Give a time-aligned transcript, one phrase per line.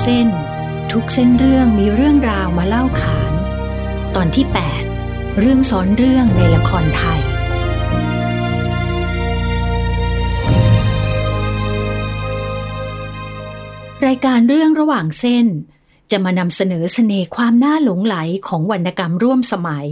[0.00, 0.28] เส้น
[0.92, 3.32] ทุกเส้นเรื่องมีเรื่องราวมาเล่าขาน
[4.14, 4.46] ตอนที่
[4.92, 7.20] 8 เรื่องซ้อนเรื่องในละครไทย
[14.06, 15.46] รายการเรื่องระหว่างเส้น
[16.10, 18.16] จะมานำเสนอเสน่ห์ความน่าหลงไหล
[18.48, 19.86] ของวรรณกรรมร่วมสมัย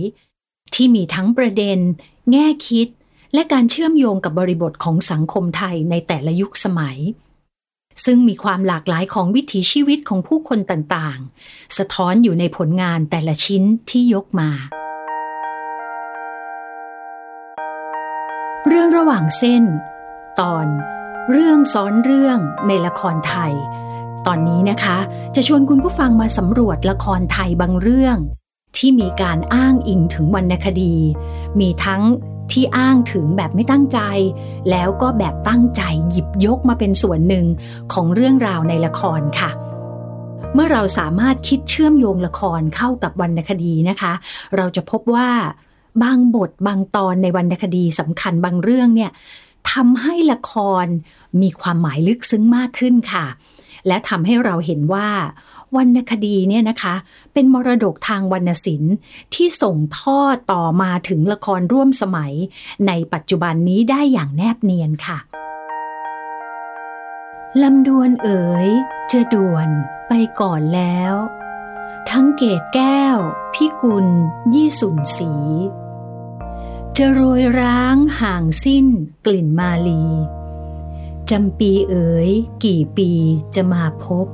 [0.75, 1.79] ที่มีทั้งประเด็น
[2.31, 2.89] แง่คิด
[3.35, 6.99] และการเชื่อมโยงกับบริบทของสังคมไทยในแต่ละยุคสมัย
[8.05, 14.51] ซึ่งมีความหลากหลายของวิถีชีวิตของผู้คนต่างๆ สะท้อนอยู่ในผลงานแต่ละชิ้นที่ยกมา
[18.69, 19.65] เรื่องระหว่างเส้น
[20.41, 20.67] ตอน
[21.31, 23.53] เรื่องซ้อนเรื่องในละครไทย
[24.27, 24.99] ตอนนี้นะคะ
[25.35, 28.17] จะชวนคุณผู้ฟังมาสำรวจละครไทยบางเรื่อง
[28.77, 30.97] ที่มีการอ้างอิงถึงวรรณคดี
[31.61, 32.03] มีทั้ง
[32.53, 33.99] ที่อ้างถึงแบบไม่ตั้งใจ
[34.71, 37.47] แล้วก็แบบตั้งใจหยิบยกมาเป็นส่วนหนึ่ง
[37.93, 39.51] ของเรื่องราวในละครค่ะ
[40.55, 44.13] เมื่อเราสามารถคิดเชื่อมโยงละครเข้ากับวรรณคดีนะคะ
[44.57, 45.29] เราจะพบว่า
[46.03, 49.11] บางบทบางตอนในวรรณคดีสำคัญบางเรื่องเนี่ย
[49.73, 50.53] ทำให้ละค
[50.85, 50.87] ร
[51.43, 53.27] มีความหมายลึกซึ้งมากขึ้นค่ะ
[53.87, 55.09] และทำให้เราเห็นว่า
[55.77, 56.95] วรรณคดีเนี่ยนะคะ
[57.33, 58.95] เป็นมรดกทางวรรณศิลป์
[59.35, 62.33] ที่ส่งทอดต่อมาถึงละครร่วมสมัย
[62.87, 65.19] ในปัจจุบันนี้ได้อย่างแนบเนียนค่ะ
[67.63, 68.69] ลำดวนเอ๋ย
[69.11, 69.69] จะด่วน
[70.09, 71.15] ไปก่อนแล้ว
[72.11, 73.17] ทั้งเกตแก้ว
[73.55, 74.07] พิกุล
[74.55, 75.33] ยี่สุนสี
[76.97, 78.87] จะโรยร้างห่างสิ้น
[79.27, 80.05] กลิ่นมาลี
[81.31, 82.31] จำปีเอ๋ย
[82.65, 83.11] กี่ปี
[83.55, 84.27] จะมาพบ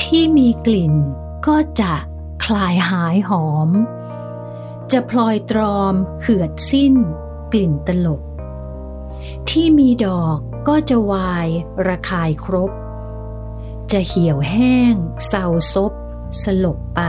[0.00, 0.94] ที่มีกลิ่น
[1.46, 1.94] ก็จะ
[2.44, 3.68] คลายหายหอม
[4.92, 6.94] จะพลอยตรอมเหือดสิ้น
[7.52, 8.22] กลิ่นตลบ
[9.50, 10.38] ที่มีดอก
[10.68, 11.48] ก็จะวาย
[11.86, 12.70] ระคายครบ
[13.92, 14.94] จะเหี่ยวแห้ง
[15.26, 15.92] เศร้าซบ
[16.42, 17.00] สลบไป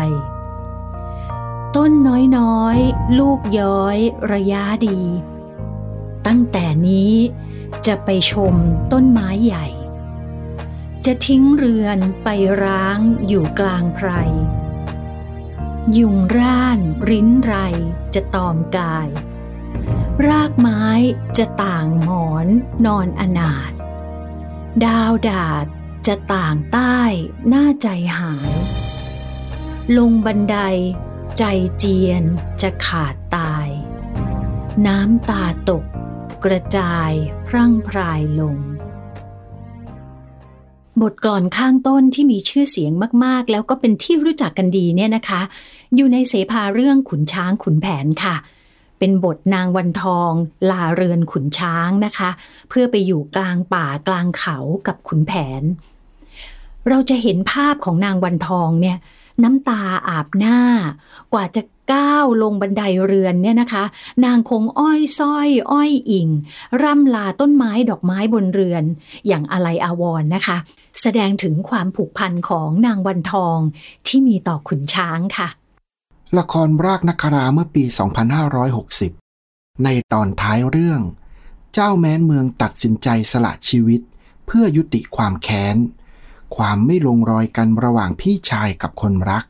[1.76, 1.92] ต้น
[2.38, 3.98] น้อยๆ ลูกย้อย
[4.34, 5.02] ระยะดี
[6.28, 7.14] ตั้งแต่นี้
[7.88, 8.54] จะไปชม
[8.92, 9.68] ต้นไม้ใหญ่
[11.06, 12.28] จะทิ้งเรือนไป
[12.64, 14.10] ร้างอยู่กลางไพร
[15.98, 16.80] ยุงร่าน
[17.10, 17.56] ริ้นไร
[18.14, 19.10] จะตอมกาย
[20.28, 20.86] รากไม้
[21.38, 22.48] จะต่างหมอน
[22.86, 23.72] นอนอนาถ
[24.86, 25.66] ดาวดาด
[26.08, 27.00] จะต่างใต้
[27.48, 28.54] หน้าใจหาย
[29.98, 30.58] ลงบันได
[31.38, 31.44] ใจ
[31.78, 32.24] เจียน
[32.62, 33.68] จะขาดตาย
[34.88, 35.84] น้ำตาตก
[36.44, 37.12] กระจาย
[37.48, 38.58] พรั่งพรายลง
[41.02, 42.92] บทกลอนข้างต้นที่มีชื่อเสียง
[43.26, 45.42] มากๆ แล้วก็เป็นที่รู้จักกันดีเนี่ยนะคะ
[45.96, 48.36] อยู่ในเสภาเรื่องขุนช้างขุนแผนค่ะ
[49.00, 50.32] เป็นบทนางวันทอง
[50.70, 52.30] ลาเรือนขุนช้างนะคะ
[52.70, 54.58] เพื่อไปอยู่กลางป่ากลางเขา
[54.88, 55.64] กับขุนแผน
[56.90, 58.98] เราจะเห็นภาพของนางวันทองเนี่ย
[59.44, 60.60] น้ำตาอาบหน้า
[61.34, 61.62] กว่าจะ
[61.94, 63.84] ก้าวลงบันไดเรือนเนี่ยนะคะ
[64.26, 66.30] นางคงอ้อยส้อยอ้อยอิง
[66.82, 68.84] ร่ำลาต้นไม้ดอกไม้บนเรือน
[69.28, 70.58] อย่างอะไรอาวรณ์นะคะ
[71.02, 73.58] แสดงถึงความผูกพันของนางวันทอง
[74.08, 75.50] ที่มีต่อขุนช้างค่ะ
[76.38, 77.84] ละครรากนักราเมื่อปี
[79.04, 81.02] 2560 ในตอนท้ายเรื่อง
[81.74, 84.02] เจ้าแม้นเมืองตัดสินใจสละชีวิต
[84.46, 85.78] เพื่อยุติความแค้น
[86.56, 89.46] ความไม่ลงรอยกันระหว่างพี่ชายกับคนรัก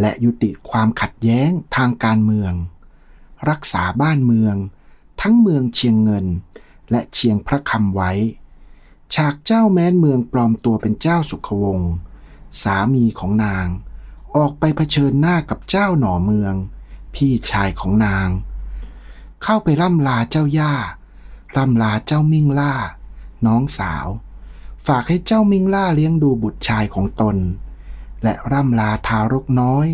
[0.00, 2.52] และยุติความขัดแย้งทางการเมือง
[3.50, 4.56] รักษาบ้านเมือง
[5.20, 6.26] ทั้งเมืองเชียงเงิน
[6.90, 8.12] และเชียงพระคำไว้
[9.14, 11.90] ฉากเจ้าแม้นเมืองปลอมตัวเป็นเจ้าสุขวงศ์
[12.62, 13.66] สามีของนาง
[14.36, 16.54] ออกไปเผชิญหน้ากับเจ้าหน่อเมือง
[17.14, 18.28] พี่ชายของนาง
[19.42, 20.74] เข้าไปร่ำลาเจ้าย่า
[21.56, 22.74] ร่ำลาเจ้ามิ่งล่า
[23.46, 24.06] น้องสาว
[24.86, 27.36] ฝากให้เจ้ามิ่งล่าเลี้ยงดูบุตรชายของตน
[28.22, 29.88] และร่ำลาทารกน้อย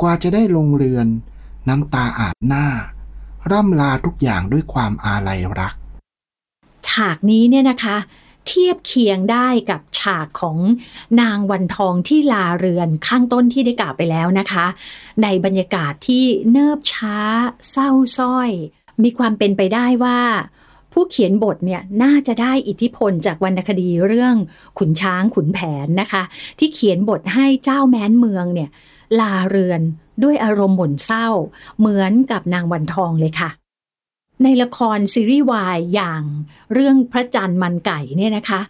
[0.00, 1.06] กว่าจะได้ลงเรือน
[1.68, 2.66] น้ำตาอาบหน้า
[3.50, 5.74] ร่ำลาทุกอย่างด้วยความอาลัยรัก
[6.88, 7.96] ฉากนี้เนี่ยนะคะ
[8.46, 10.58] เทียบเคียงได้กับฉากของ
[11.20, 14.66] นางวันทองที่ลาเรือนข้างต้นที่ได้กล่าวไปแล้วนะคะ
[15.22, 17.18] ในบรรยากาศที่เนิบช้า
[17.70, 18.50] เศร้าส้อย
[19.02, 20.20] มีความเป็นไปได้ว่า
[20.92, 24.34] ผู้เขียนบทเนี่ยน่าจะได้อิทธิพลจากวรรณคดีเรื่อง
[24.78, 26.22] ขุนช้างขุนแผนนะคะ
[26.58, 28.70] ที่เขียนบทให้เจ้าแม้นเมืองเนี่ย
[29.20, 29.80] ลาเรือน
[30.22, 31.28] ด้วยอารมณ์หม่นเศร้า
[31.78, 33.50] เหมือนกับนางวันทองเลยค่ะ
[34.42, 36.22] ในละครซีรีส์วายอย่าง
[36.74, 38.60] เรื่องพระจันทร์มันไก่เนี่ยนะคะ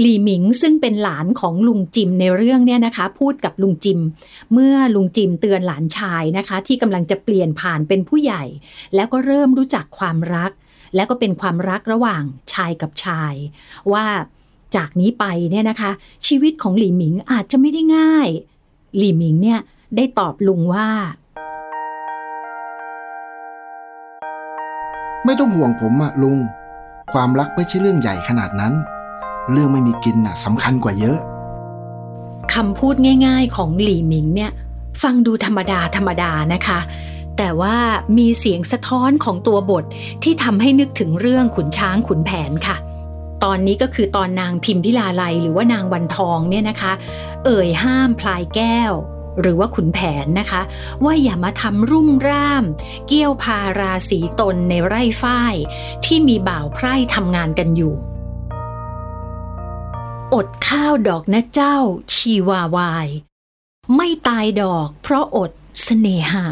[0.00, 4.00] หลี่หมิงซึ่งเป็นหลานของลุงจิมในเรื่องเนี่ยนะคะ พูดกับลุงจิม
[4.52, 8.44] เมื่อลุงจิมเตือนหลานชายนะคะ ที่กำลังจะเปลี่ยนผ่านเป็นผู้ใหญ่
[8.94, 10.50] แล้วก็เริ่มรู้จักความรัก
[10.94, 12.22] และก็เป็นความรักระหว่าง
[12.52, 13.34] ชายกับชาย
[13.92, 14.06] ว่า
[14.76, 15.90] จากนี้ไปเนี่ยนะคะ
[16.26, 18.28] ชีวิตของหลี่หมิงอาจจะไม่ได้ง่าย
[18.96, 19.60] หลี่หมิงเนี่ย
[19.96, 20.88] ได้ตอบลุงว่า
[25.24, 26.38] ไม่ต้องห่วงผมอะลุง
[27.12, 28.72] ความรักไม่ใช่เรื่องใหญ่ขนาดนั้น
[29.52, 31.18] เรื่องไม่มีกินน่ะสำคัญกว่าเยอะ
[32.54, 32.94] คำพูด
[33.26, 34.50] ง่าย ๆ ของหลี่หมิงเนี่ย
[35.02, 36.78] ฟังดูธรรมดาธรรมดานะคะ
[37.38, 37.76] แต่ว่า
[38.18, 39.84] มีเสียงสะท้อนของตัวบท
[40.22, 42.76] ที่ทำให้นึกถึงเรื่องขุนช้างขุนแผนค่ะ
[43.44, 46.92] ตอนนี้ก็คือตอนนางพิมพิลาไลหรือว่านางวันทองเนี่ยนะคะ
[47.44, 48.92] เอ่ยห้ามพลายแก้ว
[49.40, 50.62] หรือว่าขุนแผนนะคะ
[51.04, 52.64] ว่าอย่ามาทำรุ่งร่าม
[53.06, 55.54] เกี้ยวพาราศีตนในไร่ฝ้าย
[56.04, 57.94] ที่มีบ่าวไพร่ทำงานกันอยู่
[60.34, 61.76] อดข้าวดอกนะเจ้า
[62.14, 63.08] ชีวาวาย
[63.96, 66.46] ไม่ตายดอกเพราะอดสเสน่หา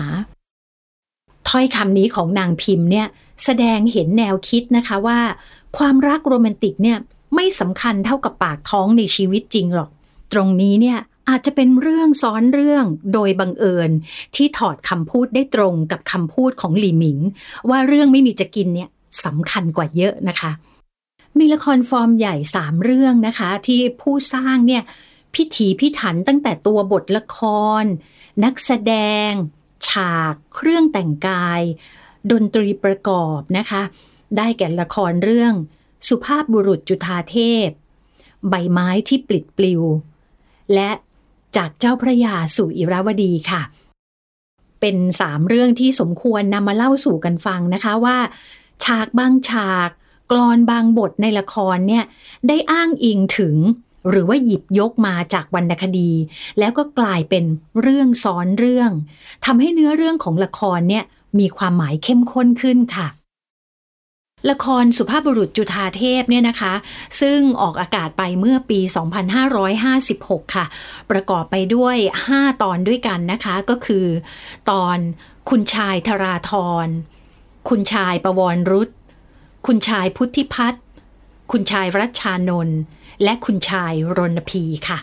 [1.51, 3.07] ถ้อยคำนี้ของนางพิมพ์เนี่ย
[3.45, 5.21] แสดงเห็นแนวคิดนะคะว่า
[5.79, 6.99] ความรักโรแมนติกเนี่ย
[7.35, 9.91] ไม่สำคัญเท่ากับปากท้องในชีวิตจริงหรอก
[10.33, 10.99] ตรงนี้เนี่ย
[11.29, 13.91] อาจจะเป็นเรื่องซ้อนเรื่องโดยบังเอิญ
[14.37, 17.19] ที่ถอดคำพูดได้ตรงกับคำพูดของหลี่หมิง
[17.71, 18.89] ว่าเรื่องไม่มีจะกินเนี่ย
[19.25, 20.51] สำคัญกว่าเยอะนะคะ
[21.39, 24.83] มีละครฟอร์มใหญ่สามเรื่องนะคะ ที่ผู้สร้างเนี่ย
[25.35, 27.39] พิถีพิถันตั้งแต่ตัวบทละค
[27.83, 27.85] ร
[28.45, 28.95] นักแสด
[29.29, 29.31] ง
[29.89, 31.63] ฉากเครื่องแต่งกาย
[32.31, 33.83] ดนตรีประกอบนะคะ
[34.37, 35.55] ได้แก่ละครเรื่อง
[36.09, 37.69] สุภาพบุรุษจุธาเทพ
[38.49, 39.83] ใบไม้ที่ปลิดปลิว
[40.75, 40.91] และ
[41.57, 43.63] จากเจ้าพระยาสู่อิราวดีค่ะ
[44.81, 48.19] เป็นสามเรื่องที่สมควรนำมาเล่าสู่กันฟังนะคะว่า
[48.85, 49.91] ฉากบางฉาก
[50.31, 52.05] กรอนบางบทในละครเนี่ย
[52.49, 53.57] ได้อ้างอิงถึง
[54.09, 56.11] หรือว่าหยิบยกมาจากวรรณคดี
[56.59, 57.45] แล้วก็กลายเป็น
[57.83, 58.91] เรื่องซ้อนเรื่อง
[59.45, 61.05] ทำให้เนื้อเรื่องของละครเนี่ย
[61.39, 63.09] มีความหมายเข้มข้นขึ้นค่ะ
[64.51, 66.75] ละครสุภาพบุรุษจุธาเทพเนี่ยนะคะ
[67.21, 68.81] ซึ่งออกอากาศไปเมื่อปี
[69.67, 70.65] 2556 ค่ะ
[71.11, 71.97] ประกอบไปด้วย
[72.31, 74.07] 5 ตอนด้วยกันนะคะก็คือ
[74.71, 74.99] ตอน
[75.51, 76.53] คุณชายธราธ
[76.85, 76.87] ร
[77.69, 78.89] คุณชายประวรรุษ
[79.67, 80.83] คุณชายพุทธิพัฒน์
[81.53, 82.79] คุณชายรัชชานนท์
[83.23, 84.99] และคุณชายรณพีค่ะ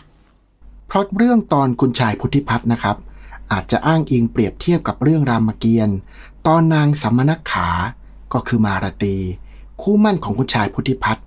[0.86, 2.96] เพราะเรื่องตอนคุณชายพุทธิพัฒน์นะครับ
[3.52, 5.96] อาจจะอ้างอิงเปรียบเทียบกับเรื่องรามเกียรติ์
[6.46, 7.68] ตอนนางสัมมนักขา
[8.32, 9.16] ก็คือมารตี
[9.80, 11.24] คู่มั่นของคุณชายพุทธิพัฒน์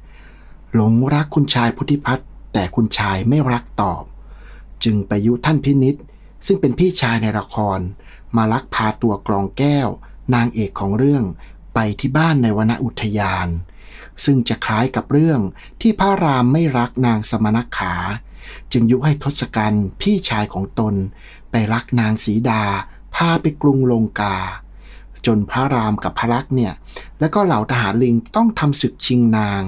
[0.73, 4.03] หลงรักคุณชายพุทธิพัฒน์แต่คุณชายไม่รักตอบ
[4.83, 5.95] จึงไปยุท่านพินิษ
[6.45, 7.79] ซึ่งเป็นพี่ชายในละคร
[8.35, 9.87] มาลักพาตัวกรองแก้ว
[10.33, 11.23] นางเอกของเรื่อง
[11.73, 13.47] ไปที่บ้านในวนอุทยาน
[14.25, 15.39] ซึ่งจะคล้ายกับเรื่อง
[15.81, 17.93] ที่พระรามไม่รักนางสมณขา
[18.71, 20.95] จึงยุให้ทศกัณฐ์พี่ชายของตน
[21.51, 22.63] ไปรักนางสีดา
[23.15, 24.37] พาไปกรุงลงกา
[25.25, 26.73] จนพระรามกับพระลักษ์เนี่ย
[27.19, 29.63] และก็เหล่าทหารลิงต้องทำศึกชิงนาง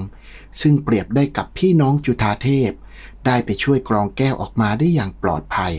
[0.61, 2.71] ซึ่งเปรียบได้กับพี่น้องจุธาเทพ
[3.25, 5.73] ได้ไปช่วยกรองแก้วออกมาได้อย่างปลอดภัย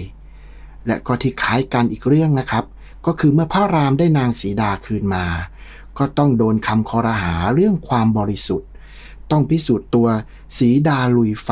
[0.87, 2.65] และก็ที่คล้ายกันอีกเรื่องนะครับ
[3.07, 5.27] ก็คือเมื่อพระรามได้นางสีดาคืนมา
[5.99, 8.69] ก็ต้องโดนคำคอรหาเรื่องความบริสุทธิ์
[9.31, 10.09] ต้องพิสูจน์ตัว
[10.59, 11.51] สีดาลุยไฟ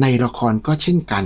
[0.00, 1.24] ในละครก็เช่นกัน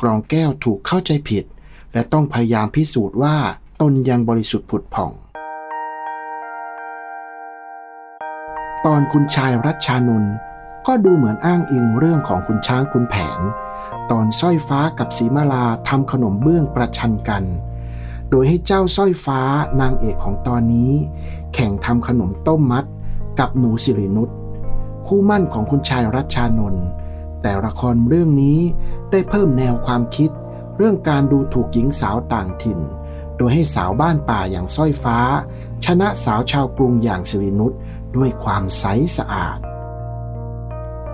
[0.00, 1.44] กรองแก้วถูกเข้าใจผิด
[1.92, 3.36] และต้องพยายามพิสูจน์ว่า
[3.80, 5.12] ตนยังบริสุทธิ์ผุดผ่อง
[8.86, 10.34] ตอนคุณชายรัชชานนท์
[10.86, 13.40] ก็ดูเหมือนอ้างอิงเรื่องของคุณช้างคุณแผน
[14.10, 17.44] ตอนสร้อยฟ้ากับสีมาลาทำขนมเบื้องประชันกัน
[18.30, 19.40] โดยให้เจ้าสร้อยฟ้า
[19.80, 20.92] นางเอกของตอนนี้
[21.54, 22.84] แข่งทำขนมต้มมัด
[23.38, 24.28] กับหนูสิรินุช
[25.06, 26.84] คู่มั่นของคุณชายรัชชานนท์
[27.42, 28.58] แต่ละครเรื่องนี้
[29.10, 30.30] ได้เพิ่มแนวความคิด
[30.76, 32.78] เรื่องการดูถูกหญิงสาวต่างถิ่น
[33.36, 35.18] โดยให้สาวบ้านป่าอย่างสร้อยฟ้า
[35.84, 37.72] ชนะสาวชาวกรุงอย่างสิรินุช
[38.16, 38.84] ด้วยความใส
[39.16, 39.58] สะอาด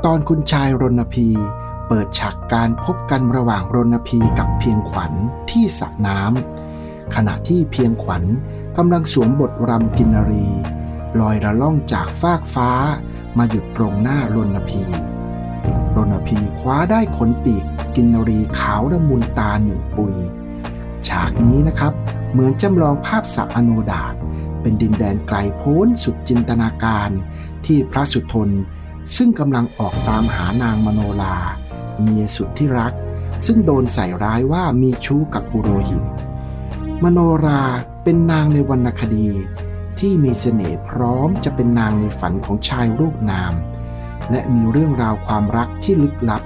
[0.05, 1.29] ตอนคุณชายรณพี
[1.89, 5.13] เปิดฉากการพบกันระหว่างรณพีกับเพียงขวัญ
[5.51, 6.64] ที่สระน้ำ
[7.15, 8.25] ขณะที่เพียงขวัญ
[8.77, 10.47] กำลังสวมบทรำกินรี
[11.21, 12.71] ลอยระล่องจากฟากฟ้า
[13.39, 14.83] มาหยุดตรงหน้ารณพี
[15.97, 17.65] รณพีคว้าได้ขนปีก
[17.97, 20.15] กินรีขาวระมุนตาหนึ่งปุย
[21.09, 21.93] ฉากนี้นะครับ
[22.33, 24.15] เหมือนจำลองภาพสะอโนดาต
[24.61, 27.11] เป็นดินแดนไกลโพ้นสุดจินตนาการ
[27.67, 28.51] ที่พระสุทน
[29.17, 31.37] ซึ่งกำลังออกตามหานางมโนลา
[32.01, 32.93] เมียสุดที่รัก
[33.47, 36.05] ซึ่งโดนใส่ร้ายว่ามีชู้กับปุโรหิต
[37.05, 37.63] มโนรา
[38.05, 39.29] เป็นนางในวรรณคดี
[39.99, 43.55] ที่มีเสน่ห์พร้อมจะเป็นนางในฝันของชายรูปงาม
[44.31, 46.43] และมีเรื่องราวความรักที่ลึกลับ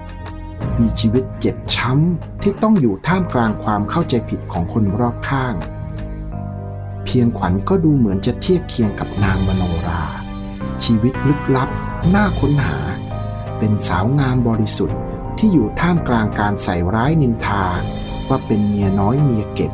[0.80, 5.54] มีชีวิตเจ็บช้ำที่ต้องอยู่ท่ามกลางความเข้าใจผิดของคนรอบข้าง
[7.04, 10.02] เพียงขวัญก็ดูเหมือนจะเทียบเคียงกับนางมโนรา
[10.84, 11.68] ชีวิตลึกลับ
[12.14, 12.78] น่าค้นหา
[13.58, 14.98] เป็นสาวงามบริสุทธิ์
[15.38, 17.64] ที่อยู่ท่ามกลางการใส่ร้ายนินทา
[18.28, 19.72] ว่าเป็นเมียน้อยเมียเก็บ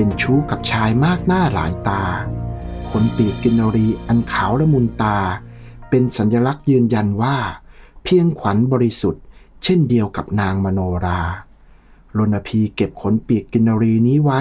[0.00, 2.02] เป็นชู้กับชายมากหน้าหลายตา
[2.90, 5.18] ขนปีกกินรีอันขาวละมุนตา
[5.90, 7.36] เป็นสัญลักษณ์ยืนยันว่า
[8.04, 9.24] เพียงขวัญบริสุทธิ์
[9.62, 11.22] เช่นเดียวกับนางมโนรา
[12.16, 14.40] รณพีเก็บขนปีกกินรีนี้ไว้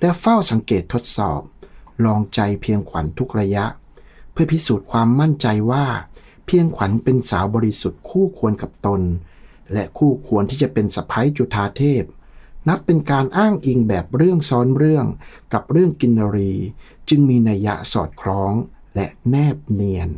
[0.00, 1.40] และเฝ้าสังเกตทดสอบ
[2.04, 3.64] ลองใจเพียงขวัญทุกระยะ
[4.32, 5.86] เพื่อพิสูจน์ความมั่นใจว่า
[6.46, 9.00] เพียงขวัญเป็นสาวบริสุทธิ์คู่ควรกับตน
[9.72, 12.04] และคู่ควรที่จะเป็นสะพ้ยจุธาเทพ
[12.70, 15.06] นับเป็นการอ้างอิงแบบเรื่องซ้อนเรื่อง
[15.52, 16.52] กับเรื่องกินรี
[17.08, 18.52] จึงมีนัยยะสอดคล้อง
[18.94, 20.10] และแนบเนียน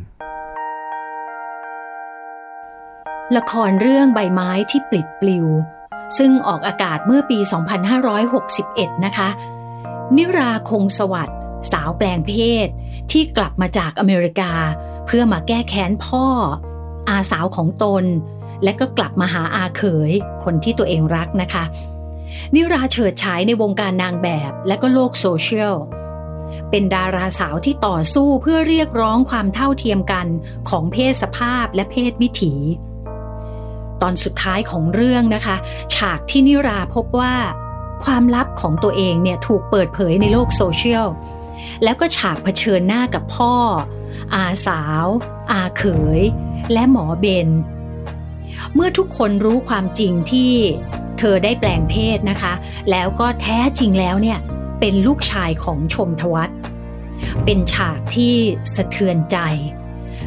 [3.36, 5.46] ละครเรื่องใบไม้ที่ปลิดปลิว
[6.18, 7.38] ซึ่งออกอากาศเมื่อปี
[8.22, 9.28] 2561 นะคะ
[10.16, 11.38] นิราคงสวัสด์
[11.72, 12.32] สาวแปลงเพ
[12.66, 12.68] ศ
[13.10, 14.52] ที่กลับมาจากอเมริกา
[15.06, 16.26] เพื่อมาแก้แค้นพ่อ
[17.10, 18.04] อาสาวของตน
[18.64, 20.12] และก็กลับมาหาอาเขย
[20.44, 21.64] คนที่ตัวเองรักนะคะ
[22.54, 25.76] นิราเฉิดฉายในวงการนางแบบและก็โลกโซเชียล
[26.70, 30.26] เป็นดาราสาวที่ต่อสู้เพื่อเรียกร้องความเท่าเทียมกัน
[30.68, 32.54] ของเพศสภาพและเพศวิถี
[34.02, 35.56] ตอนสุดท้ายของเรื่องนะคะ
[35.94, 37.34] ฉากที่นิราพบว่า
[38.04, 41.06] ความลับของตัวเองเนี่ยถูกเปิดเผยในโลกโซเชียล
[41.84, 43.54] แล้วก็ฉากเผชิญหน้ากับพ่อ
[44.34, 45.06] อาสาว
[45.52, 45.84] อาเข
[46.18, 46.20] ย
[46.72, 47.48] และหมอเบน
[48.74, 50.52] เมื่อทุกคนรู้ความจริงที่
[51.18, 52.52] เธอได้แปลงเพศนะคะ
[52.90, 54.38] แล้วก็แท้จริงแล้วเนี่ย
[54.80, 56.50] เป็นลูกชายของชมทวัต
[57.44, 58.34] เป็นฉากที่
[58.74, 59.38] สะเทือนใจ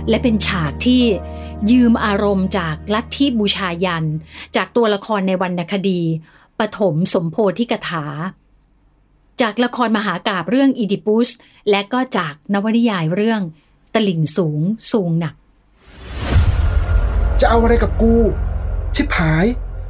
[0.10, 1.01] และเป็นฉากที่
[1.72, 4.06] ยืมอารมณ์จากลัทธิบูชายัน
[4.56, 6.01] จากตัวละครในวรรณคดี
[6.60, 8.06] ปฐมสมโพธิกถา
[9.42, 11.30] จากละครมหากาบเรื่องอีดิปุส
[11.70, 13.42] และก็จากนวนิยายเรื่อง
[13.94, 14.62] ตลิ่งสูง
[14.92, 15.34] สูงหนัก
[17.39, 18.13] จะเอาอะไรกับกู
[18.96, 19.46] ชิบหาย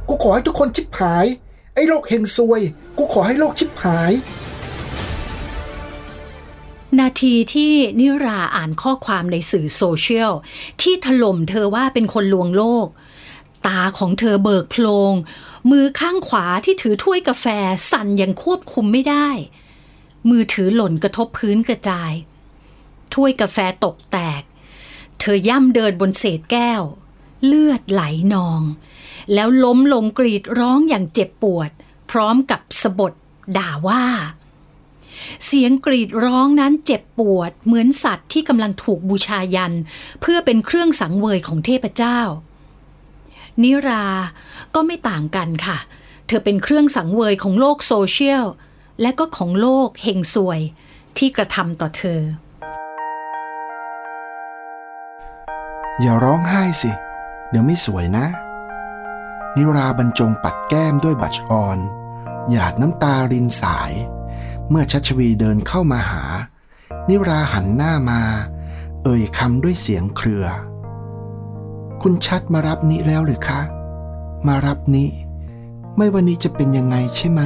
[0.08, 1.26] กูขอให้ทุกคนชิบหาย
[1.74, 2.60] ไอ้โลกเฮงซวย
[2.96, 4.12] กูขอให้โลกชิบหาย
[7.00, 10.32] นาทีที่นิราอ่านข้อความในสื่อโซเชียล
[10.82, 12.86] ที่ถล่มเธอว่าเป็นคนลวงโลก
[13.66, 15.12] ตาของเธอเบิกโพลง
[15.70, 17.46] มือข้างขวาที่ถือถ้วยกาแฟ
[17.90, 19.28] สั่นอยังควบคุมไม่ได้
[20.30, 22.12] มือถือหล่นกระทบพื้นกระจาย
[23.14, 24.42] ถ้วยกาแฟตกแตก
[25.18, 26.82] เธอย่ำเดินบนเศษแก้ว
[27.46, 28.62] เลือดไหลนอง
[29.34, 31.70] แล้วล้มลงกรีดร้องอย่างเจ็บปวด
[32.10, 33.12] พร้อมกับสะบด
[33.56, 34.04] ด่าว่า
[35.44, 39.74] เสียงกรีดร้องนั้นเจ็บปวด เหมือนสัตว์ที่กำลังถูกบูชายัน
[40.20, 42.20] เพื่อเป็นเครื่องสังเวยของเทพเจ้า
[43.62, 44.06] นิรา
[44.74, 45.78] ก็ไม่ต่างกันค่ะ
[46.26, 48.44] เธอเป็นเครื่องสังเวยของโลกโซเชียล
[49.02, 50.60] และก็ของโลกเฮงซวย
[51.18, 52.20] ที่กระทำต่อเธอ
[56.00, 56.90] อย่าร้องไห้สิ
[57.50, 58.26] เดี๋ยวไม่สวยนะ
[59.56, 61.78] นิราบรรจงปัดแก้มด้วยบัชออน
[62.50, 63.92] หยาดน้ำตารินสาย
[64.68, 66.22] เมื่อชัชวีเดินเข้ามาหา
[67.08, 68.20] นิราหันหน้ามา
[69.02, 70.44] เอ่ยคำด้วยเสียงเครือ
[72.02, 73.60] คุณชัดมารับนิแล้วหรือคะ
[74.46, 75.06] มารับนิ
[75.96, 77.40] ไม่วันนี้จะเป็นยังไงใช่ไหม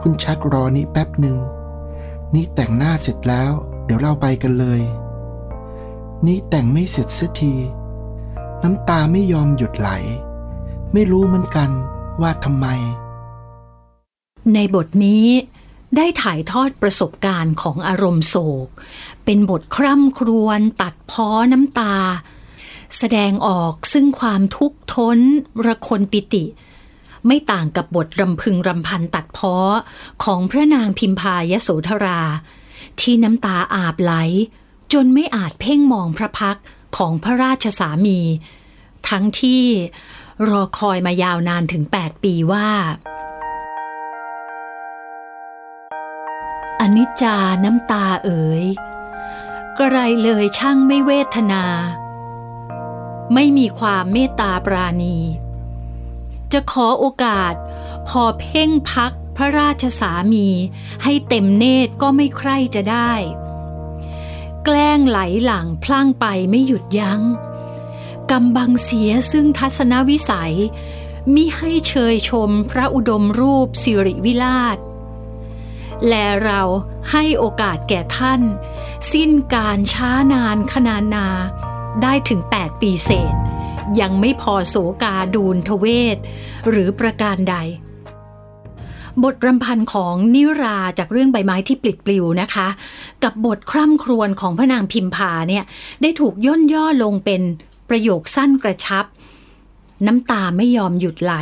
[0.00, 1.36] คุณชัดรอนิแป๊บหนึ่ง
[2.34, 3.52] นิแต่งหน้าเสร็จแล้ว
[3.84, 4.80] เดี๋ยวเราไปกันเลย
[6.26, 7.54] นี่แต่งไม่เสร็จเสียที
[8.62, 9.90] น้ำตาไม่ยอมหยุดไหล
[10.92, 11.70] ไม่รู้เหมือนกัน
[12.20, 12.66] ว่าทำไม
[14.54, 15.26] ในบทนี้
[15.96, 18.68] ได้ถ่ายทอดประสบการณ์ของอารมณ์โศก
[19.24, 21.96] เป็นบทคร่ำครวญตัดพ้อน้ำตา
[22.98, 25.18] แสดงออกซึ่งความทุกข์ทน
[25.66, 26.44] ระคนปิติ
[27.26, 29.56] ไม่ต่างกับบทรำพึงรำพันตัดพ้อ
[30.24, 32.22] ของพระนางพิมพายโสธรา
[33.00, 34.12] ที่น้ำตาอาบไหล
[34.92, 36.58] จนไม่อาจเพ่งมองพระพัก
[36.96, 38.18] ของพระราชสามี
[39.08, 39.64] ทั้งที่
[40.48, 42.68] รอคอยมายาวนานถึง 8 ปีว่า
[46.80, 48.64] อนิจจาน้ำตาเอ๋ย
[49.76, 51.64] กระไรเลยช่างไม่เวทนา
[53.34, 55.18] ไม่มีความเมตตาปราณี
[56.52, 57.54] จะขอโอกาส
[58.08, 60.48] พอเพ่งพักพระราชสามี
[61.02, 63.12] ให้เต็มเนตรก็ไม่ใคร่จะได้
[64.64, 67.20] แกล้งไหลหลังพลั่งไปไม่หยุดยัง้ง
[68.30, 70.56] กำบังเสียซึ่งทัศนวิสัย
[71.34, 74.78] มิให้เชยชมพระอุดมรูปสิริวิลาศ
[76.08, 76.62] และเรา
[77.10, 78.40] ให้โอกาสแก่ท่าน
[79.12, 81.28] สิ้นการช้านานขนานา
[82.02, 83.34] ได้ถึง 8 ปีเศษ
[84.00, 86.16] ยังไม่พอโสกาดูนทเวศ
[86.70, 87.56] หรือประการใด
[89.22, 92.68] บทรำพันของนิราจากเรื่องใบไม้ที่ปลิดปลิวนะคะ
[93.24, 95.64] กับบทคร่ำครวญของพระนางพิมพาเนี่ย
[96.02, 97.42] ได้ถูกย่นย่อลงเป็น
[97.88, 99.04] ประโยคสั้นกระชับ
[100.06, 101.34] น้ำตาไม่ยอมหยุดไหล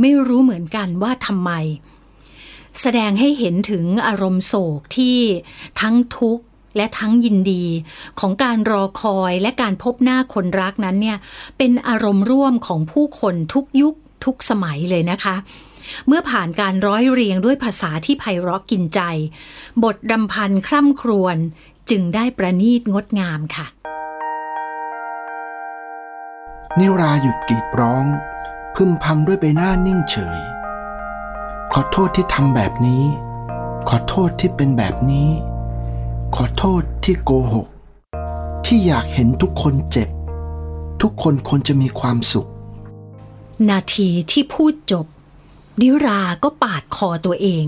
[0.00, 1.50] ไม่รู้เหมือนกันว่าทำไม
[2.80, 5.18] แสดงให้เห็นถึงอารมณ์โศกที่
[5.80, 6.44] ทั้งทุกข์
[6.76, 7.64] และทั้งยินดี
[8.20, 11.18] ของการรอคอยและการพบหน้าคนรักนั้นเนี่ย
[11.58, 13.94] เป็นอารมณ์ร่วมของผู้คนทุกยุค
[14.24, 15.36] ทุกสมัยเลยนะคะ
[16.06, 19.00] เมื่อผ่านการร้อยเรียงด้วยภาษาที่ไพเราะกินใจ
[19.84, 21.36] บทรำพันคร่ำครวญ
[21.90, 23.66] จึงได้ประณีตงดงามค่ะ
[26.78, 28.04] นิราหยุดกรีดร้อง
[28.74, 30.40] พึมพำด้วยใบหน้านิ่งเฉย
[31.72, 33.04] ขอโทษที่ทำแบบนี้
[33.88, 35.30] ขอโทษที่เป็นแบบนี้
[36.36, 37.68] ขอโทษที่โกหก
[38.66, 40.08] ที่อยากเห็นทุกคนเจ็บ
[41.02, 42.48] ทุกคนควรจะมีความสุข
[43.70, 45.06] นาทีที่พูดจบ
[45.80, 47.64] นิราก็ปาดคอตัวเอง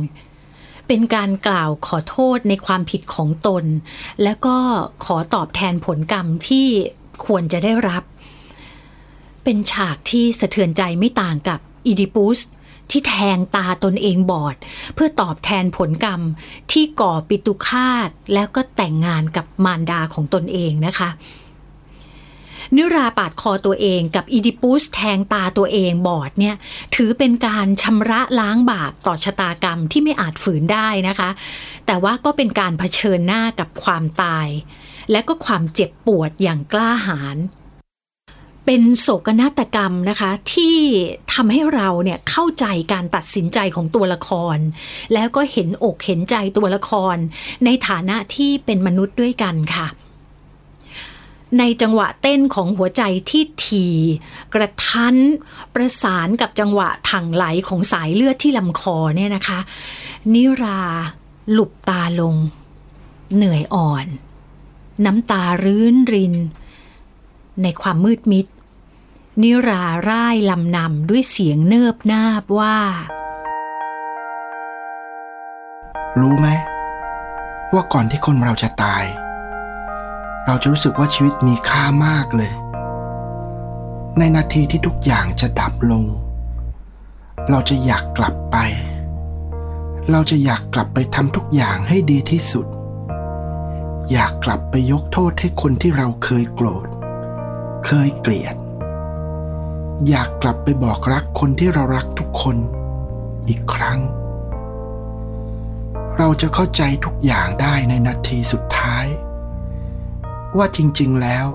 [0.87, 3.65] เป็นการกล่าวขอโทษในความผิดของตน
[4.23, 4.57] และก็
[5.05, 6.67] ขอตอบแทนผลกรรมที่
[7.27, 8.03] ควรจะได้รับ
[9.47, 12.39] เป็นฉากที่สะเทือนใจไม่ต่างกับอีดิปุส
[12.91, 14.57] ที่แทงตาตนเองบอด
[14.95, 16.21] เพื่อตอบแทนผลกรรม
[16.73, 21.09] ที่ก่อปิตุคาตแล้วก็แต่งงานกับมารดาของตนเองนะคะ
[22.77, 26.57] นิราปาดคอตัวเองกับอีดิปุสแทงตาตัวเองบอดเนี่ย
[26.95, 31.31] ถือเป็นการชำระล้างบาปต่อชะตากรรมที่ไม่อาจฝืนได้นะคะ
[31.87, 34.49] แต่ว่าก็เป็นการเผชิญหน้ากับความตาย
[35.11, 37.39] และก็ความเจ็บปวดอย่างกล้าหาญ
[38.67, 40.77] เป็นโศกนาฏกรรมนะคะที่
[41.33, 44.57] ทำให้เราเนี่ยเข้าใจการตัดสินใจของตัวละคร
[45.15, 47.17] แล้วก็เห็นอกเห็นใจตัวละคร
[47.65, 49.87] ในฐานะที่เป็นมนุษย์ด้วยกันค่ะ
[51.59, 53.87] ในจังหวะเต้นของหัวใจที่ที
[54.55, 55.17] กระทัน
[55.75, 59.59] ประสานกับจังหวะถังไหลของสายเลือดที่ลำคอเนี่ยนะคะ
[60.35, 60.83] นิรา
[61.53, 62.37] หลุบตาลง
[63.35, 64.07] เหนื่อยอ่อน
[65.05, 66.35] น้ำตารื้นริน
[67.63, 68.47] ในความมืดมิด
[69.43, 72.79] นิราร่ายลำนำด้วยเสียงเนิบนาบว่า
[76.21, 76.49] รู้ไหม
[77.73, 79.05] ว่าก่อนที่คนเราจะตาย
[80.47, 82.53] เราจะรู้สึกว่าชีวิตมีค่ามากเลย
[84.19, 86.05] ในนาทีที่ทุกอย่างจะดับลง
[87.51, 88.57] เราจะอยากกลับไป
[90.11, 92.67] เราจะอยากกลับไปทำทุกอย่างให้ดีที่สุด
[94.11, 96.87] อยากกลับไปยกโทษให้คนที่เราเคยโกรธ
[97.87, 98.57] เคยเกลียด
[100.09, 102.57] อยากกลับไปบอกรักคนที่เรารักทุกคน
[103.49, 104.01] อีกครั้ง
[106.19, 109.07] เราจะเข้าใจทุกอย่างได้ในนาทีสุดท้าย
[110.57, 111.47] ว่าจริงๆแล้ว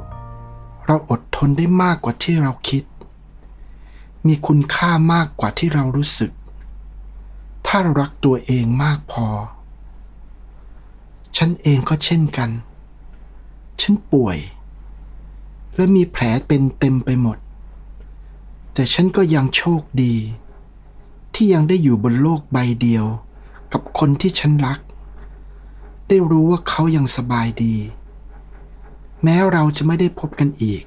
[0.85, 2.83] เราอดทนได้มากกว่าที่เราคิด
[4.27, 6.31] มีคุณค่ามากกว่าที่เรารู้สึก
[7.67, 9.27] ถ้าเรารักตัวเองมากพอ
[11.37, 12.49] ฉันเองก็เช่นกัน
[13.81, 14.37] ฉันป่วย
[15.75, 17.37] และมีแผลเป็นเต็มไปหมด
[18.73, 20.15] แต่ฉันก็ยังโชคดี
[21.33, 23.05] ที่ยังได้อยู่บนโลกใบเดียว
[23.73, 24.79] กับคนที่ฉันรัก
[26.07, 27.75] ได้รู้ว่าเขายังสบายดี
[29.23, 30.83] แม้เราจะไม่ได้พบกันอีก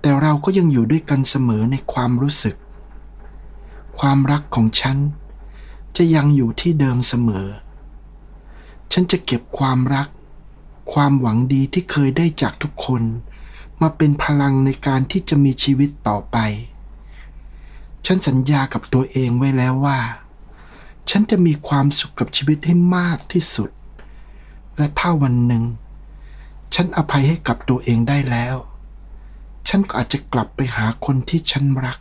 [0.00, 2.56] แต่เราก็ยังอยู่ด้วยกันเสมอในความรู้สึก
[3.98, 4.98] ความรักของฉัน
[5.96, 7.46] จะยังอยู่ที่เดิมเสมอ
[8.92, 10.08] ฉันจะเก็บความรัก
[10.92, 13.02] ความหวังดีที่เคยได้จากทุกคน
[13.82, 16.38] มาเป็นพลังในการที่จะมีชีวิตต่อไป
[18.06, 19.98] ฉันสัญญากับตัวเองไว้แล้วว่า
[21.10, 23.70] ฉันจะมีความสุขกับชีวิตให้มากที่สุด
[24.76, 25.64] และถ้าวันหนึ่ง
[26.74, 28.56] ฉันอภัยให้กับตัวเองได้แล้ว
[29.68, 31.98] ฉันก็อาจจะกลับไปหาคนที่ฉันรัก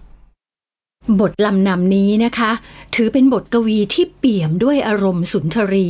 [1.20, 2.52] บทลำนำนี้นะคะ
[2.96, 5.90] ถือเป็นบทกวีที่เปี่ยมด้วยอารมณ์สุนทรี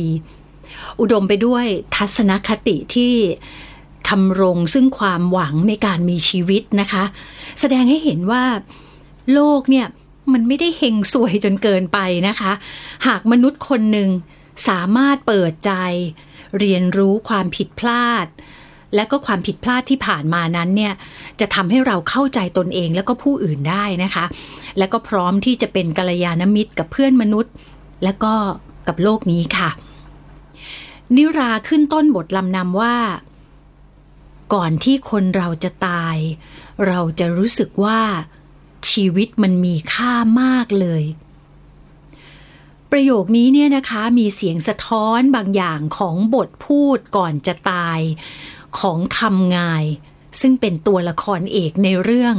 [1.00, 3.14] อุดมไปด้วยทัศนคติที่
[4.10, 7.04] ทำรงซึ่งความหวังในการมีชีวิตนะคะ
[7.60, 8.44] แสดงให้เห็นว่า
[9.32, 9.86] โลกเนี่ย
[10.32, 12.52] มันไม่ได้เฮงสวยจนเกินไปนะคะ
[13.06, 14.08] หากมนุษย์คนหนึ่ง
[14.68, 15.72] สามารถเปิดใจ
[16.58, 18.26] เรียนรู้ความผิดพลาด
[18.94, 20.92] และก็ความผิดพลาดที่ผ่านมานั้นเนี่ย
[21.40, 24.24] จะทำให้เราเข้าใจตนเองแล้วก็ผู้อื่นได้นะคะ
[24.78, 27.52] และก็พร้อมที่จะเป็นกัลยาณมิตรกับเพื่อนมนุษย์
[28.04, 28.34] และก็
[28.88, 29.70] กับโลกนี้ค่ะ
[31.16, 32.96] นิราขึ้นต้นบทลำนำว่า
[34.52, 36.16] ก่อนที่คนเราจะตาย
[36.86, 38.00] เราจะรู้สึกว่า
[38.90, 41.04] ชีวิตมันมีค่ามากเลย
[42.90, 48.00] ประโยคนี้เนี่ยนะคะมีเสียงสะท้อนบางอย่างของบทพูดก่อนจะตาย
[48.78, 49.84] ของคำงาย
[50.40, 52.36] ซึ่งเป็นตัวละครเอกในเรื่อง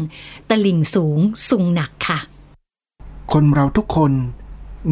[0.50, 1.20] ตลิ่งสูง
[1.50, 2.20] สุงหนักค่ะ
[3.34, 4.12] คนเราทุกคน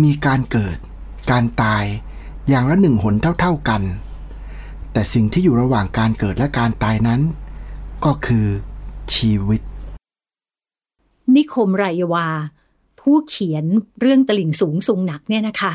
[0.03, 0.77] มีการเกิด
[1.32, 1.86] การตาย
[2.49, 3.82] อย่างละหนึ่งหนเท่า ๆกัน
[5.00, 7.22] แต่สิ่งที่อยู่ระหว่างการเกิดและการตายนั้น
[8.06, 8.48] ก็คือ
[9.16, 9.62] ชีวิต
[11.36, 12.28] นิคมไรยวา
[13.00, 13.66] ผู้เขียน
[14.00, 15.72] เรื่องตลิ่งสูงสูงหนักเนี่ยนะคะ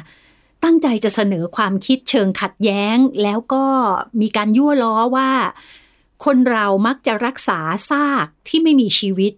[0.64, 3.64] ตั้งใจจะเสนอความคิดเชิงขัดแย้ง แล้วก็
[4.20, 5.30] มีการยั่วล้อว่า
[6.24, 7.58] คนเรามักจะรักษา
[7.90, 9.32] ซากที่ไม่มีชีวิต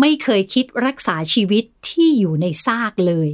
[0.00, 3.30] ไม่เคยคิดรักษาชีวิตที่อยู่ในซากเลย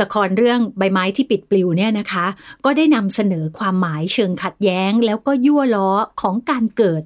[0.00, 2.26] ละครเรื่องใบไม้ที่ปิดปลิวเนี่ยนะคะ
[2.64, 7.02] ก็ได้นำเสนอความหมายเชิงขัดแย้ง แล้วก็ยั่วล้อของการเกิด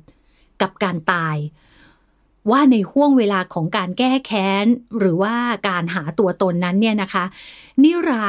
[0.63, 1.37] กับการตาย
[2.51, 4.67] ว่าในห่วงเวลาของการแก้แค้น
[4.99, 5.35] หรือว่า
[5.69, 7.25] การหาตัวตนนั้นเนี่ยนะคะ
[7.83, 8.29] นิรา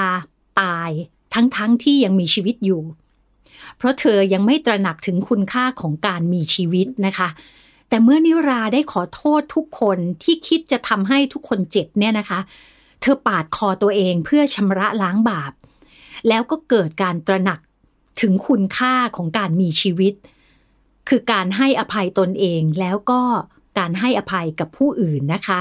[0.62, 0.90] ตาย
[1.34, 2.82] ทั้งๆทที่ยังมีชีวิตอยู่
[3.78, 7.30] เพราะเธอยังไม่ตระหนักถึงคุณค่าของการมีชีวิตนะคะ
[7.90, 12.40] แต่เมื่อนิราได้ขอโทษทุกคนที่คิดจะทำให้ทุกคนเจ็บเนี่ยนะคะ
[13.02, 15.54] เธอปาดคอตัวเองเพื่อชำระล้างบาป
[16.28, 17.60] แล้วก็เกิดการตระหนัก
[18.22, 20.14] ถึงคุณค่าของการมีชีวิต
[21.10, 23.22] คือการให้อภัยตนเองแล้วก็
[23.80, 25.60] การให้อภัยกับผู้อื่นนะคะ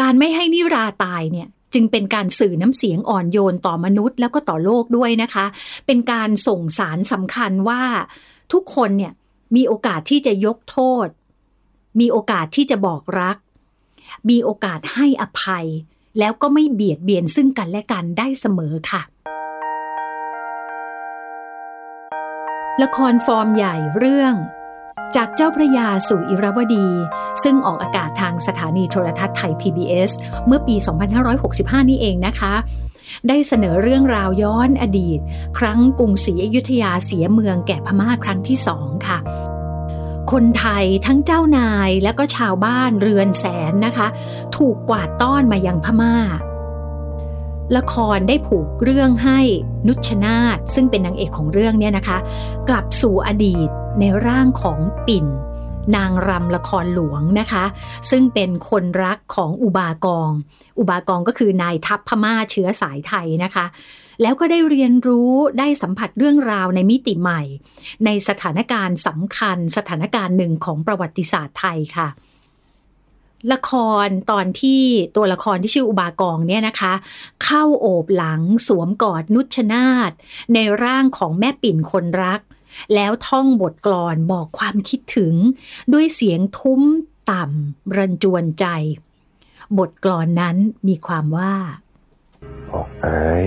[0.00, 5.46] การไม่ให้นิราตายเนี่ยจึงเป็นการสื่อน้ำเสียงอ่อนโยนต่อมนุษย์แล้วก็ต่อโลกด้วยนะคะ
[5.86, 7.82] เป็นการส่งสารสำคัญว่า
[8.52, 9.12] ทุกคนเนี่ย
[9.56, 11.08] มีโอกาสที่จะยกโทษ
[12.00, 13.36] มีโอกาสที่จะบอกรัก
[14.28, 15.66] มีโอกาสให้อภัย
[16.18, 19.02] แล้วก็ไม่เบียดเบียนซึ่งกันและกันได้เสมอค่ะ
[22.82, 24.34] ละครฟอร์มใหญ่เรื่อง
[25.16, 26.88] จากเจ้าพระยาสู่อิรวดี
[27.42, 30.10] ซึ่งออกอากาศทางสถานีโทรทัศน์ไทย PBS
[30.46, 30.76] เมื่อปี
[31.32, 32.54] 2565 นี่เองนะคะ
[33.28, 35.18] ได้เสนอเรื่องราวย้อนอดีต
[35.58, 39.18] ครั้งกรุงศรีอยุธยาเสียเมืองแก่พม่าครั้งที่สองค่ะ
[40.32, 44.06] คนไทยทั้งเจ้านายและก็ชาวบ้านเรือนแสนนะคะ
[44.56, 46.16] ถูกกวาดต้อนมายังพม่า
[47.76, 49.40] ละครได้ผูกเรื่องให้
[49.86, 52.18] นุชนาธซึ่งเป็นนางเอกของเรื่องเนี่ยนะคะ
[52.68, 53.68] กลับสู่อดีต
[54.00, 55.26] ในร่างของปิ่น
[55.96, 57.64] นางรำละครหลวงนะคะ
[58.10, 60.30] ซึ่งเป็นคนรักของอุบากอง
[60.78, 63.66] อุบากองก็คือนายทัพพม่าเชื้อสายไทยนะคะ
[64.22, 67.42] แล้วก็ได้เรียนรู้ได้สัมผัสเรื่องราวในมิติใหม่
[68.04, 72.08] ในสถานการณ์สำคัญสถานการณ์หนึ่งของประวัติศาสตร์ไทยค่ะ
[73.52, 73.72] ละค
[74.06, 74.82] รตอนที่
[75.16, 76.92] ตัวละครที่ชื่ออุบากองเนี่ยนะคะ
[77.44, 80.12] เข้าโอบหลังสวมกอดนุชนาธ
[80.54, 82.40] ในร่างของแม่ปิ่นคนรัก
[82.94, 85.34] แล้วท่องบทกลอนบอกความคิดถึง
[85.92, 86.82] ด้วยเสียงทุ้ม
[87.30, 88.66] ต่ำรันจวนใจ
[89.78, 90.56] บทกลอนนั้น
[90.88, 91.54] มีความว่า
[92.72, 93.46] อกเอ๋ย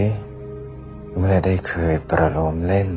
[1.17, 2.89] เมื่อได้เคยประโลมเล่น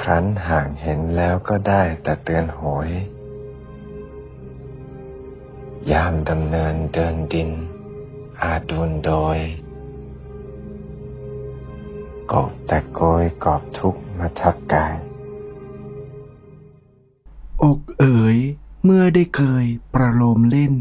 [0.00, 2.90] ครั้นห่างเห็นแล้วก็ได้แต่เตือนโหย
[5.92, 7.50] ยามดำเนินเดินดิน
[8.42, 9.38] อาจดุนโดย
[12.32, 14.96] กบแต่โกยกอบทุกข์มาทับกาย
[17.62, 18.38] อกเอ๋ย
[18.84, 20.74] เมื่อได้เคยประโลมเล่น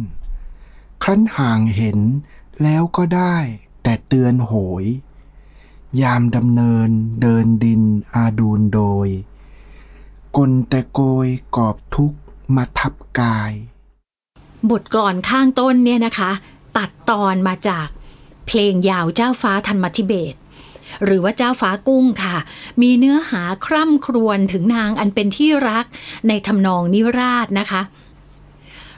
[1.04, 2.00] ครั้นห่างเห็น
[2.64, 3.38] แล้วก็ได้
[3.84, 4.86] แต่เตือนโหย
[6.02, 6.90] ยามดำเนิน
[7.22, 7.82] เดินดิน
[8.14, 9.08] อาดูนโดย
[10.38, 12.18] กลแต่โกยกอบทุกข์
[12.56, 13.52] มาทับกาย
[14.70, 16.32] บทกลอนข้างต้นเนี่ยนะคะ
[16.78, 17.88] ตัดตอนมาจาก
[18.48, 20.36] เพลงยาวเจ้าฟ้าธันมทิเบศ
[21.06, 22.38] หรือว่าเจ้าฟ้ากุ้งค่ะ
[22.82, 25.86] มีเนื้อหาคร่ำครวญถึงนางอันเป็นที่รัก
[26.28, 27.82] ในทำนองนิราชนะคะ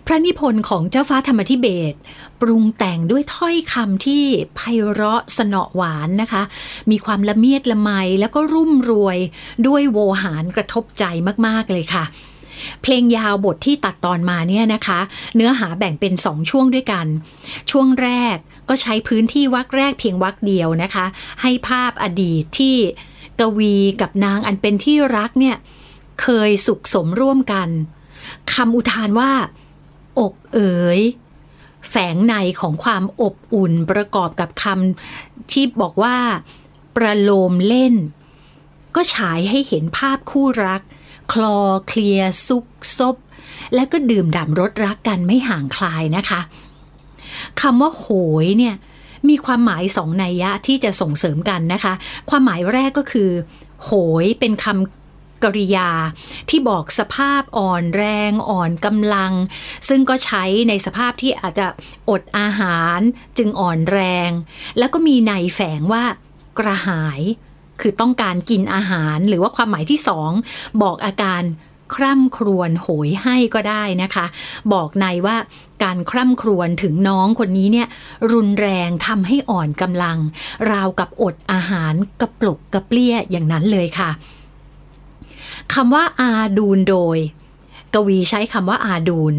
[0.05, 1.93] พระนิพนธ์ของเจ้าฟ้าธรรมทิเบศ
[2.41, 4.23] ปรุงแต่งด้วยถ้อยคำที่
[4.55, 4.59] ไพ
[4.91, 6.43] เราะสนอหวานนะคะ
[6.91, 9.17] มีความละเมียดละไมแล้วก็รุ่มรวย
[9.67, 11.03] ด้วยโวหารกระทบใจ
[11.47, 12.03] มากๆเลยค่ะ
[12.81, 14.99] เพลงยาวบทที่ตัดตอนมาเนี่ยนะคะ
[15.35, 17.07] เนื้อหาแบ่งเป็นสองช่วงด้วยกัน
[17.71, 18.37] ช่วงแรก
[18.69, 21.05] ก็ใช้พื้นที่วักแรกเพียงวักเดียวนะคะ
[21.41, 22.75] ให้ภาพอดีตที่
[23.39, 25.57] กวีกับนางอันเป็นที่รักเนี่ย
[26.21, 27.69] เคยสุขสมร่วมกัน
[28.53, 29.31] คำอุทานว่า
[30.19, 31.01] อกเอ๋ย
[31.89, 36.17] แฝงในของความอบอุ่นประกอบกับคำที่บอกว่า
[36.95, 37.95] ประโลมเล่น
[38.95, 40.81] ก็ฉายให้เห็นภาพคู่รัก
[41.31, 42.65] คลอเคลียซุก
[42.97, 43.15] ซบ
[43.75, 46.41] และก็ดื่มด่ำรสรักกันไม่ห่างคลายนะคะ
[47.61, 48.05] คำว่าโห
[48.43, 48.75] ยเนี่ย
[49.29, 51.93] มีความหมายสองนัยยะที่จะส่งเสริมกันนะคะ
[52.29, 53.31] ความหมายแรกก็คือ
[53.83, 53.91] โห
[54.23, 55.91] ยเป็นคำกริยา
[56.49, 59.33] ที่บอกสภาพอ่อนแรงอ่อนกำลัง
[59.89, 61.67] ซึ่งก็ใช้ในสภาพที่อาจจะ
[62.09, 62.99] อดอาหาร
[63.37, 64.29] จึงอ่อนแรง
[64.77, 66.03] แล้วก็มีในแฝงว่า
[66.59, 67.21] กระหาย
[67.81, 70.31] คือต้องการกินอาหาร หรือว่าความหมายที่สอง
[70.81, 71.43] บอกอาการ
[71.95, 74.25] คร่ำครวญโหยให้ก็ได้นะคะ
[74.73, 75.37] บอกในว่า
[75.83, 77.87] การคร่ำครวญถึงน้องคนนี้เนี่ย
[78.33, 80.17] รุนแรงทำให้อ่อนกำลัง
[80.71, 84.09] ราวกับอดอาหารกระปลุกกระเปลี้ยอย่างนั้นเลยค่ะ
[85.73, 87.17] คำว่าอาดูนโดย
[87.93, 89.35] กวีใช้คำว่าอาดูน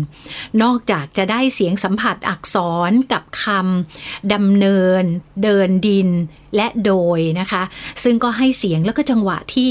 [0.62, 2.56] นอกจากจะได้เสียงสัมผัสอักษ
[2.90, 5.04] รกับคำดำเนิน
[5.42, 6.08] เดินดิน
[6.56, 7.62] และโดยนะคะ
[8.02, 9.70] ซึ่งก็ให้เสียงแล้วก็จังหวะที่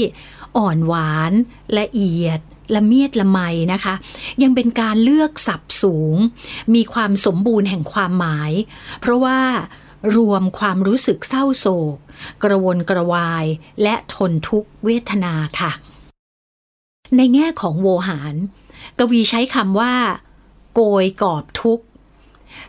[0.56, 1.32] อ่อนหวาน
[1.78, 2.40] ละเอียด
[2.74, 3.40] ละเมียดละไม
[3.72, 3.94] นะคะ
[4.42, 6.16] ยังเป็นการเลือกสับสูง
[6.74, 8.52] มีความสมบูรณ์แห่งความหมาย
[9.00, 9.40] เพราะว่า
[10.16, 11.96] รวมความรู้สึกเศร้าโศก
[12.42, 13.44] กระวนกระวาย
[13.82, 15.72] และทนทุกเวทนาค่ะ
[17.16, 18.34] ในแง่ของโวหาร
[18.98, 19.92] กวีใช้คำว่า
[20.74, 21.84] โกยกอบทุกข์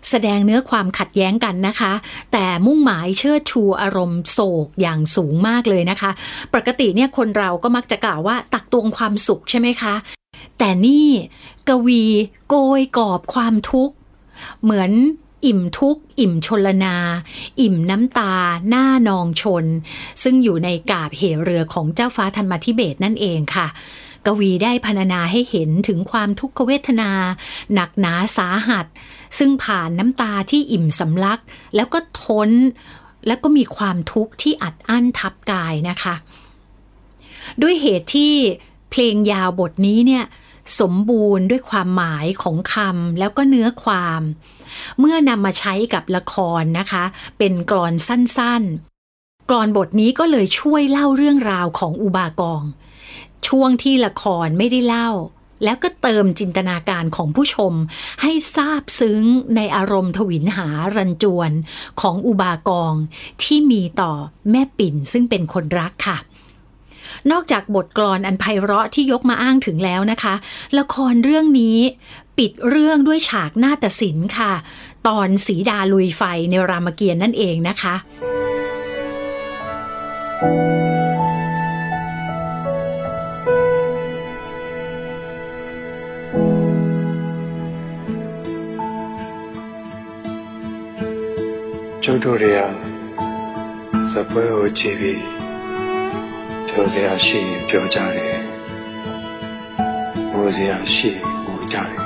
[0.09, 1.93] แสดงเนื้อความขัดแย้งกันนะคะ
[2.31, 6.11] แต่มุ่งหมายเชิดชูอารมณ์โศกอย่างสูงมากเลยนะคะ
[6.53, 9.95] ปกติเนี่ยคนเราก็มักจะกล่าวว่าตักตวงความสุขใช่ไหมคะ
[10.57, 11.07] แต่นี่
[11.69, 12.03] กวี
[12.47, 13.95] โกยกอบความทุกข์
[14.63, 14.91] เหมือน
[15.45, 16.95] อิ่มทุกข์ อิ่มชนลนา
[17.61, 18.33] อิ่มน้ำตา
[18.69, 19.65] หน้านองชน
[20.23, 23.67] ซึ่งอยู่ในกาบเหเรือของเจ้าฟ้าธรรมธิเบศนั่นเองค่ะ
[24.27, 27.11] กวีได้พรรณนาให้เห็นถึงความทุกขเวทนา
[27.73, 28.85] หนักหนาสาหัส
[29.37, 31.41] ซึ่งผ่านน้ำตาที่อิ่มสำลัก
[31.75, 32.51] แล้วก็ทน
[33.27, 36.15] แล้วก็มีความทุกข์ที่อัดอั้นทับกายนะคะ
[37.61, 38.33] ด้วยเหตุที่
[38.91, 40.25] เพลงยาวบทนี้เนี่ย
[40.79, 44.21] สมบูรณ์ด้วยความหมายของคำแล้วก็เนื้อความ
[44.99, 47.03] เมื่อนำมาใช้กับละครนะคะ
[47.37, 52.63] เป็นกรอนสั้นๆ กรอนบทนี้ก็เลยช่วยเล่าเรื่องราวของอุบากอง
[53.47, 55.09] ช่วงที่ละครไม่ได้เล่า
[55.63, 57.73] แล้วก็เติมจินตนาการของผู้ชม
[58.21, 59.23] ให้ซาบซึ้ง
[59.55, 61.51] ในอารมณ์ทวินหารันจวน
[62.01, 62.93] ของอุบากอง
[63.43, 64.13] ที่มีต่อ
[64.51, 66.17] แม่ปิ่นซึ่งเป็นคนรักค่ะ
[67.31, 70.35] นอกจากบทกลอนอันไพเราะที่ยกมาอ้างถึงแล้วนะคะ
[70.79, 71.77] ละครเรื่องนี้
[72.37, 74.53] ปิดเรื่องด้วยฉากหน้าฏศิลป์ค่ะ
[75.07, 77.95] ตอนสีดาลุยไฟในรามเกียรติ์นั่นเองนะคะ
[80.39, 80.74] ကျုပ်
[92.23, 92.61] တို့တွေက
[94.11, 95.21] ဇပွဲကိုကြည့်ပြီး
[96.67, 98.37] ပြောစရာရှိရင်ပြောကြတယ်။
[100.31, 102.04] ပြောစရာရှိရင်ပြောကြတယ်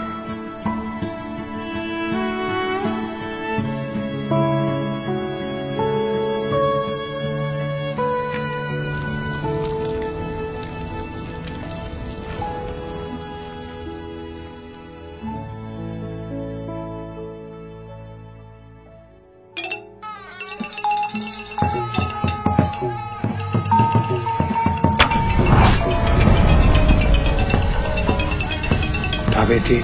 [29.69, 29.79] ဒါပဲဒီ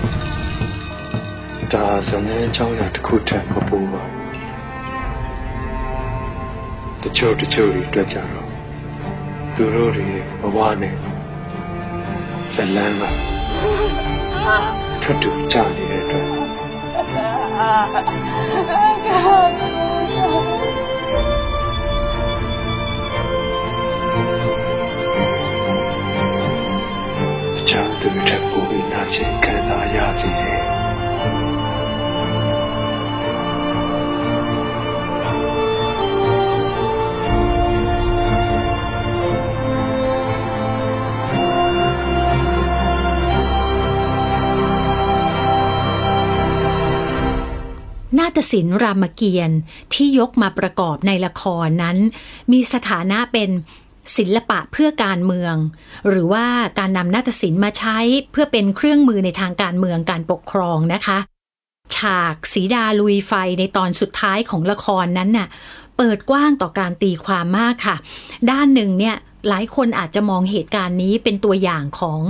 [1.72, 4.30] ဒါဇမင်းเจ้าရတစ်ခုထက်မပူပါဘူး
[7.02, 8.48] တချို့တချို့တွေတွေ့ကြတော့
[9.54, 10.08] သူတို့တွေ
[10.40, 10.94] ဘဝနဲ့
[12.54, 13.02] ဇလန်းက
[15.02, 16.26] ထွတ်တူကြနေတဲ့အတွက်
[28.15, 30.75] 们真不为那些该砸压己人。
[48.17, 49.59] นาฏศิลป์รามเกียรติ์
[49.93, 51.97] ที่ยกมาประกอบในละครนั้น
[52.51, 53.49] มีสถานะเป็น
[54.17, 55.55] ศิลปะเพื่อการเมือง
[56.09, 56.45] หรือว่า
[56.79, 57.97] การนำนาฏศิลป์มาใช้
[58.31, 61.17] เพื่อเป็นเครื่องมือในทางการเมืองการปกครองนะคะ
[61.95, 65.47] ฉากสีดาลุยไฟในตอนสุดท้ายของละครนั้นน่ะ
[65.97, 67.95] เปิดกว้างต่อการตีความมากค่ะ
[68.51, 69.15] ด้านหนึ่งเนี่ย
[69.49, 72.21] หลายคนอาจจะมองเหตุการณ์นี้เป็นตัวอย่างของ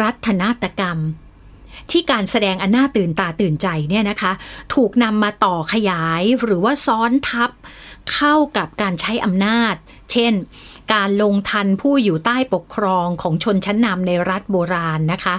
[0.00, 0.98] รัฐนาตกรรม
[1.90, 4.32] ที่การแสดงอันน่าตื่นตาตื่นใจเนี่ยนะคะ
[4.74, 7.50] ถูกนำมาต่อขยายหรือว่าซ้อนทับ
[8.12, 9.74] เข้ากับการใช้อำนาจ
[10.12, 10.32] เช่น
[10.92, 15.36] การลงทันผู้อยู่ใต้ปกครองของชนชั้นนำในรัฐโบราณนะคะ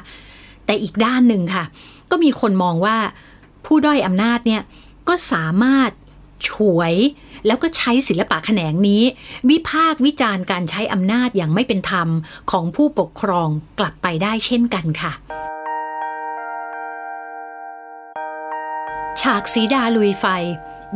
[0.66, 1.64] แต่อีกด้านหนึ่งค่ะ
[2.12, 2.98] ก็มีคนมองว่า
[3.66, 4.62] ผู้ด้อยอำนาจเนี่ย
[5.08, 5.92] ก็สามารถ
[6.50, 6.94] ฉวย
[7.48, 9.04] แล้วก็ใช้ศิลปะแขนงนี้
[9.50, 12.08] วิพากษ์วิจารณ์การใช้อำนาจอย่างไม่เป็นธรรม
[12.52, 15.12] ของผู้ปกครองกลับไปได้เช่นกันค่ะ
[19.22, 20.26] ฉากสีดาลุยไฟ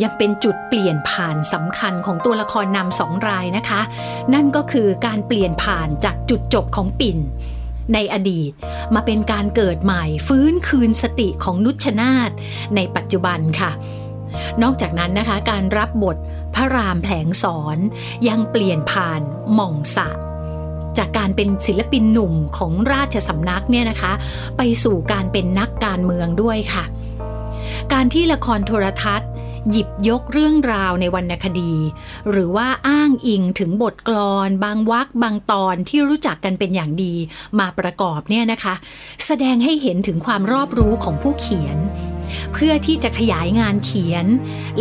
[0.01, 3.81] ยังเป็นจุดเปลี่ยนผ่านสำคัญของตัวละครนำสองรายนะคะ
[4.33, 7.17] นั่นก็คือการเปลี่ยนผ่านจากจุดจบของปิ่น
[7.93, 8.51] ในอดีต
[8.93, 12.31] มาเป็นการเกิดใหม่ฟื้นคืนสติของนุชนาธ
[12.75, 13.71] ในปัจจุบันค่ะ
[14.61, 16.17] นอกจากนั้นนะคะการรับบท
[16.55, 17.77] พระรามแผลงสอน
[18.27, 19.21] ยังเปลี่ยนผ่าน
[19.53, 20.09] หม่องสะ
[20.97, 24.11] จากการเป็นศิลปินหนุ่มของราชสำนักเนี่ยนะคะ
[24.57, 26.83] ไปสู่การเป็นนักการเมืองด้วยค่ะ
[27.93, 29.29] การที่ละครโทรทัศน์
[29.71, 31.73] หยิบยกเรื่องราวในวรรณคดี
[32.29, 37.13] หรือว่าอ้างอิงถึงบทกลอน บางวักบางตอนที่รู้จักกันเป็นอย่างดี
[37.59, 38.73] มาประกอบเนี่ยนะคะ
[39.25, 41.77] แสดงให้เห็นถึงความรอบรู้ของผู้เขียน
[42.53, 44.25] เพื่อที่จะขยายงานเขียน